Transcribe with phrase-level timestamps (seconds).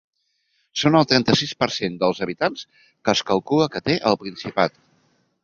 [0.83, 4.83] Són el trenta-sis per cent dels habitants que es calcula que té el Principat.